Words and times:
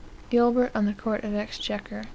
Gilbert 0.31 0.71
on 0.73 0.85
the 0.87 0.95
Court 0.95 1.23
of 1.23 1.35
Exchequer, 1.35 2.01
ch. 2.01 2.07